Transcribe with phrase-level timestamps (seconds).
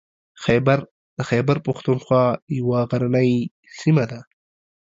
[0.43, 0.79] خیبر
[1.17, 2.23] د خیبر پښتونخوا
[2.59, 3.31] یوه غرنۍ
[3.79, 4.19] سیمه ده.